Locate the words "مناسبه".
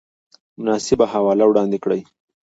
0.59-1.05